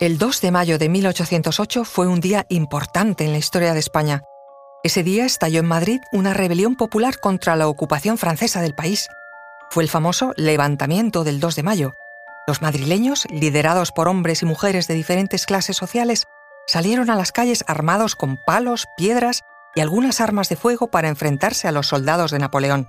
[0.00, 4.22] El 2 de mayo de 1808 fue un día importante en la historia de España.
[4.84, 9.08] Ese día estalló en Madrid una rebelión popular contra la ocupación francesa del país.
[9.70, 11.96] Fue el famoso levantamiento del 2 de mayo.
[12.46, 16.28] Los madrileños, liderados por hombres y mujeres de diferentes clases sociales,
[16.68, 19.42] salieron a las calles armados con palos, piedras
[19.74, 22.86] y algunas armas de fuego para enfrentarse a los soldados de Napoleón.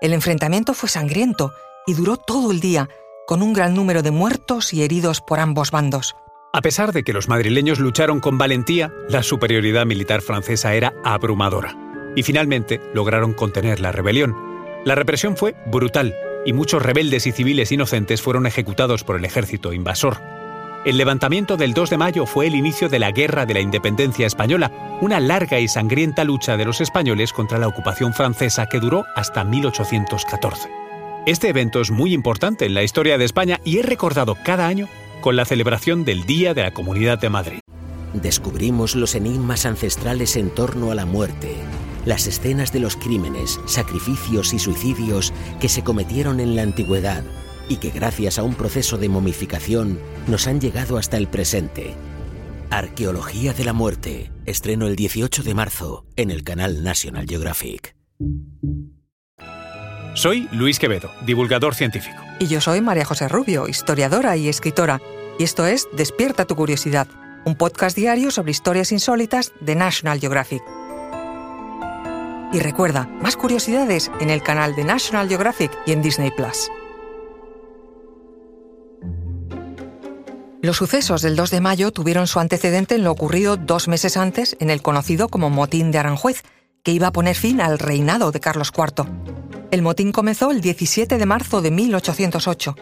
[0.00, 1.52] El enfrentamiento fue sangriento
[1.88, 2.88] y duró todo el día,
[3.26, 6.14] con un gran número de muertos y heridos por ambos bandos.
[6.52, 11.76] A pesar de que los madrileños lucharon con valentía, la superioridad militar francesa era abrumadora.
[12.16, 14.34] Y finalmente lograron contener la rebelión.
[14.84, 16.14] La represión fue brutal
[16.44, 20.20] y muchos rebeldes y civiles inocentes fueron ejecutados por el ejército invasor.
[20.84, 24.26] El levantamiento del 2 de mayo fue el inicio de la Guerra de la Independencia
[24.26, 29.04] Española, una larga y sangrienta lucha de los españoles contra la ocupación francesa que duró
[29.14, 30.70] hasta 1814.
[31.30, 34.88] Este evento es muy importante en la historia de España y es recordado cada año
[35.20, 37.60] con la celebración del Día de la Comunidad de Madrid.
[38.14, 41.54] Descubrimos los enigmas ancestrales en torno a la muerte,
[42.04, 47.22] las escenas de los crímenes, sacrificios y suicidios que se cometieron en la antigüedad
[47.68, 51.94] y que gracias a un proceso de momificación nos han llegado hasta el presente.
[52.70, 57.94] Arqueología de la muerte, estreno el 18 de marzo en el canal National Geographic.
[60.14, 62.20] Soy Luis Quevedo, divulgador científico.
[62.40, 65.00] Y yo soy María José Rubio, historiadora y escritora.
[65.38, 67.06] Y esto es Despierta tu curiosidad,
[67.44, 70.62] un podcast diario sobre historias insólitas de National Geographic.
[72.52, 76.68] Y recuerda, más curiosidades en el canal de National Geographic y en Disney Plus.
[80.60, 84.56] Los sucesos del 2 de mayo tuvieron su antecedente en lo ocurrido dos meses antes
[84.58, 86.42] en el conocido como Motín de Aranjuez,
[86.82, 89.39] que iba a poner fin al reinado de Carlos IV.
[89.70, 92.74] El motín comenzó el 17 de marzo de 1808.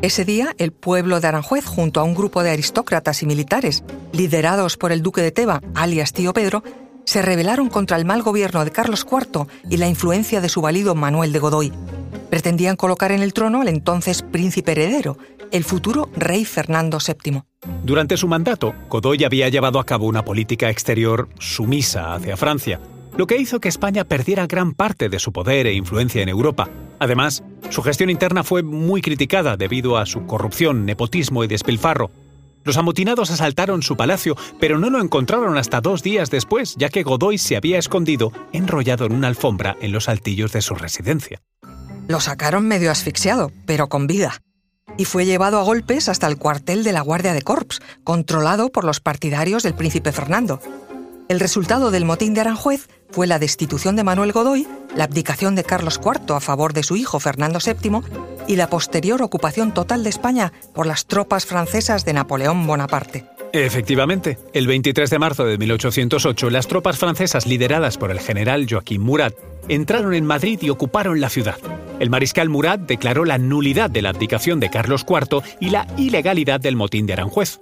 [0.00, 4.78] Ese día, el pueblo de Aranjuez, junto a un grupo de aristócratas y militares, liderados
[4.78, 6.64] por el duque de Teba, alias Tío Pedro,
[7.04, 10.94] se rebelaron contra el mal gobierno de Carlos IV y la influencia de su valido
[10.94, 11.72] Manuel de Godoy.
[12.30, 15.18] Pretendían colocar en el trono al entonces príncipe heredero,
[15.50, 17.42] el futuro rey Fernando VII.
[17.84, 22.80] Durante su mandato, Godoy había llevado a cabo una política exterior sumisa hacia Francia,
[23.16, 26.68] lo que hizo que España perdiera gran parte de su poder e influencia en Europa.
[26.98, 32.10] Además, su gestión interna fue muy criticada debido a su corrupción, nepotismo y despilfarro.
[32.64, 37.02] Los amotinados asaltaron su palacio, pero no lo encontraron hasta dos días después, ya que
[37.02, 41.40] Godoy se había escondido enrollado en una alfombra en los altillos de su residencia.
[42.08, 44.42] Lo sacaron medio asfixiado, pero con vida.
[44.98, 48.84] Y fue llevado a golpes hasta el cuartel de la Guardia de Corps, controlado por
[48.84, 50.60] los partidarios del príncipe Fernando.
[51.32, 55.64] El resultado del motín de Aranjuez fue la destitución de Manuel Godoy, la abdicación de
[55.64, 58.02] Carlos IV a favor de su hijo Fernando VII
[58.48, 63.24] y la posterior ocupación total de España por las tropas francesas de Napoleón Bonaparte.
[63.54, 69.00] Efectivamente, el 23 de marzo de 1808, las tropas francesas lideradas por el general Joaquín
[69.00, 69.32] Murat
[69.68, 71.56] entraron en Madrid y ocuparon la ciudad.
[71.98, 76.60] El mariscal Murat declaró la nulidad de la abdicación de Carlos IV y la ilegalidad
[76.60, 77.58] del motín de Aranjuez.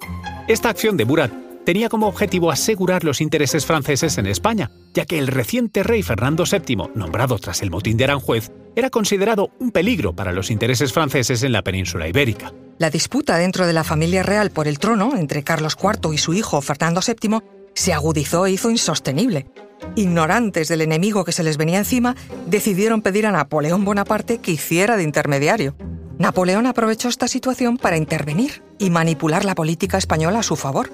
[0.49, 5.21] Esta acción de Murat tenía como objetivo asegurar los intereses franceses en España, ya que
[5.21, 10.13] el reciente rey Fernando VII, nombrado tras el motín de Aranjuez, era considerado un peligro
[10.13, 12.53] para los intereses franceses en la península ibérica.
[12.79, 16.35] La disputa dentro de la familia real por el trono entre Carlos IV y su
[16.35, 17.39] hijo Fernando VII
[17.73, 19.47] se agudizó e hizo insostenible.
[19.95, 22.17] Ignorantes del enemigo que se les venía encima,
[22.49, 25.77] decidieron pedir a Napoleón Bonaparte que hiciera de intermediario.
[26.19, 30.91] Napoleón aprovechó esta situación para intervenir y manipular la política española a su favor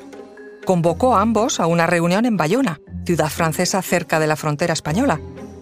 [0.67, 5.19] convocó a ambos a una reunión en Bayona, ciudad francesa cerca de la frontera española,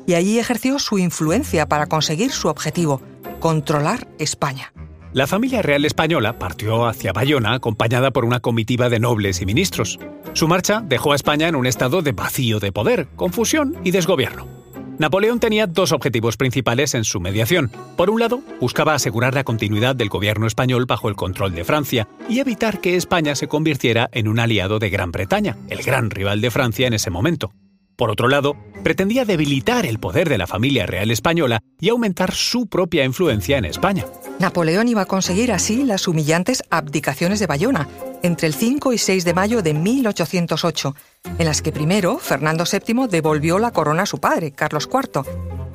[0.07, 3.01] y allí ejerció su influencia para conseguir su objetivo,
[3.39, 4.73] controlar España.
[5.13, 10.01] La familia real española partió hacia Bayona acompañada por una comitiva de nobles y ministros.
[10.33, 14.54] Su marcha dejó a España en un estado de vacío de poder, confusión y desgobierno.
[14.99, 17.71] Napoleón tenía dos objetivos principales en su mediación.
[17.97, 22.09] Por un lado, buscaba asegurar la continuidad del gobierno español bajo el control de Francia
[22.28, 26.41] y evitar que España se convirtiera en un aliado de Gran Bretaña, el gran rival
[26.41, 27.52] de Francia en ese momento.
[27.96, 32.67] Por otro lado, pretendía debilitar el poder de la familia real española y aumentar su
[32.67, 34.05] propia influencia en España.
[34.40, 37.88] Napoleón iba a conseguir así las humillantes abdicaciones de Bayona,
[38.25, 40.97] entre el 5 y 6 de mayo de 1808,
[41.38, 45.25] en las que primero Fernando VII devolvió la corona a su padre, Carlos IV.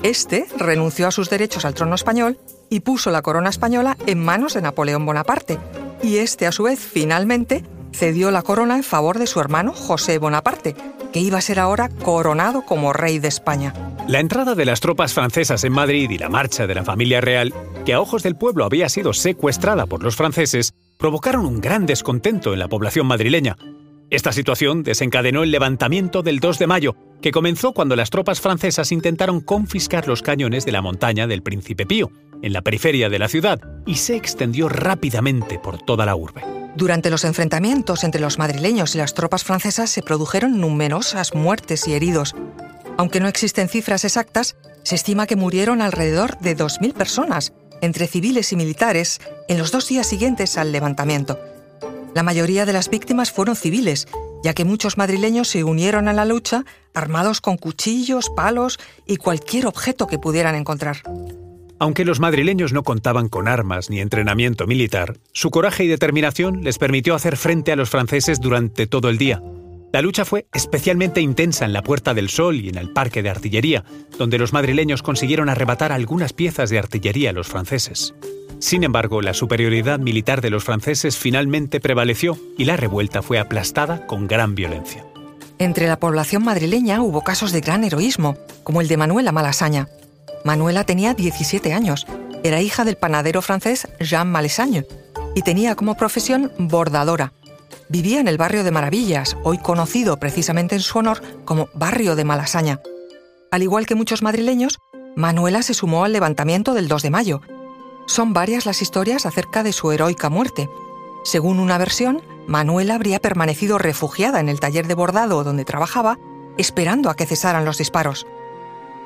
[0.01, 2.39] Este renunció a sus derechos al trono español
[2.71, 5.59] y puso la corona española en manos de Napoleón Bonaparte,
[6.01, 7.63] y este a su vez finalmente
[7.93, 10.75] cedió la corona en favor de su hermano José Bonaparte,
[11.13, 13.75] que iba a ser ahora coronado como rey de España.
[14.07, 17.53] La entrada de las tropas francesas en Madrid y la marcha de la familia real,
[17.85, 22.51] que a ojos del pueblo había sido secuestrada por los franceses, provocaron un gran descontento
[22.51, 23.55] en la población madrileña.
[24.09, 28.91] Esta situación desencadenó el levantamiento del 2 de mayo, que comenzó cuando las tropas francesas
[28.91, 32.11] intentaron confiscar los cañones de la montaña del Príncipe Pío,
[32.41, 36.43] en la periferia de la ciudad, y se extendió rápidamente por toda la urbe.
[36.75, 41.93] Durante los enfrentamientos entre los madrileños y las tropas francesas se produjeron numerosas muertes y
[41.93, 42.35] heridos.
[42.97, 48.51] Aunque no existen cifras exactas, se estima que murieron alrededor de 2.000 personas, entre civiles
[48.51, 51.39] y militares, en los dos días siguientes al levantamiento.
[52.15, 54.07] La mayoría de las víctimas fueron civiles,
[54.43, 59.67] ya que muchos madrileños se unieron a la lucha armados con cuchillos, palos y cualquier
[59.67, 60.97] objeto que pudieran encontrar.
[61.79, 66.77] Aunque los madrileños no contaban con armas ni entrenamiento militar, su coraje y determinación les
[66.77, 69.41] permitió hacer frente a los franceses durante todo el día.
[69.91, 73.29] La lucha fue especialmente intensa en la Puerta del Sol y en el Parque de
[73.29, 73.83] Artillería,
[74.19, 78.13] donde los madrileños consiguieron arrebatar algunas piezas de artillería a los franceses.
[78.59, 84.05] Sin embargo, la superioridad militar de los franceses finalmente prevaleció y la revuelta fue aplastada
[84.05, 85.05] con gran violencia.
[85.57, 89.87] Entre la población madrileña hubo casos de gran heroísmo, como el de Manuela Malasaña.
[90.45, 92.05] Manuela tenía 17 años,
[92.43, 94.85] era hija del panadero francés Jean Malasagne
[95.35, 97.33] y tenía como profesión bordadora.
[97.91, 102.23] Vivía en el barrio de Maravillas, hoy conocido precisamente en su honor como Barrio de
[102.23, 102.81] Malasaña.
[103.49, 104.77] Al igual que muchos madrileños,
[105.15, 107.41] Manuela se sumó al levantamiento del 2 de mayo.
[108.05, 110.69] Son varias las historias acerca de su heroica muerte.
[111.23, 116.19] Según una versión, Manuela habría permanecido refugiada en el taller de bordado donde trabajaba,
[116.59, 118.27] esperando a que cesaran los disparos.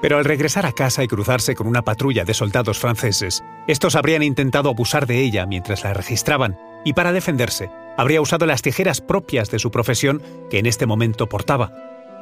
[0.01, 4.23] Pero al regresar a casa y cruzarse con una patrulla de soldados franceses, estos habrían
[4.23, 9.49] intentado abusar de ella mientras la registraban, y para defenderse, habría usado las tijeras propias
[9.51, 11.73] de su profesión que en este momento portaba.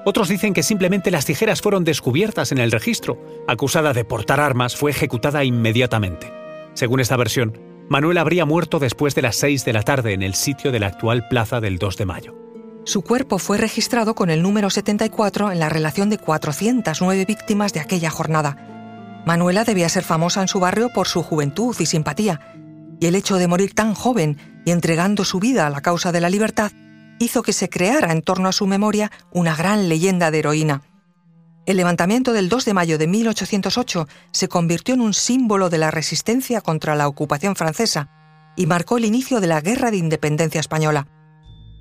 [0.04, 3.20] Otros dicen que simplemente las tijeras fueron descubiertas en el registro.
[3.48, 6.34] Acusada de portar armas, fue ejecutada inmediatamente.
[6.74, 10.34] Según esta versión, Manuel habría muerto después de las 6 de la tarde en el
[10.34, 12.36] sitio de la actual plaza del 2 de mayo.
[12.84, 17.80] Su cuerpo fue registrado con el número 74 en la relación de 409 víctimas de
[17.80, 18.58] aquella jornada.
[19.26, 22.40] Manuela debía ser famosa en su barrio por su juventud y simpatía,
[23.00, 26.22] y el hecho de morir tan joven y entregando su vida a la causa de
[26.22, 26.72] la libertad
[27.20, 30.82] hizo que se creara en torno a su memoria una gran leyenda de heroína.
[31.68, 35.92] El levantamiento del 2 de mayo de 1808 se convirtió en un símbolo de la
[35.92, 38.10] resistencia contra la ocupación francesa
[38.56, 41.08] y marcó el inicio de la Guerra de Independencia Española.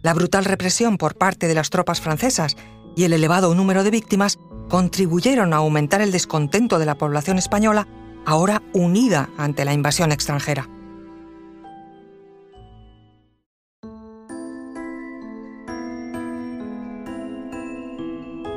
[0.02, 2.56] La brutal represión por parte de las tropas francesas
[2.94, 4.38] y el elevado número de víctimas
[4.68, 7.88] contribuyeron a aumentar el descontento de la población española,
[8.26, 10.68] ahora unida ante la invasión extranjera.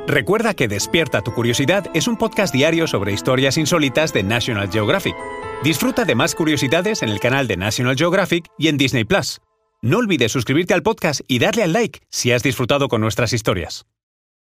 [0.06, 5.16] Recuerda que Despierta tu Curiosidad es un podcast diario sobre historias insólitas de National Geographic.
[5.62, 9.40] Disfruta de más curiosidades en el canal de National Geographic y en Disney Plus.
[9.80, 13.86] No olvides suscribirte al podcast y darle al like si has disfrutado con nuestras historias.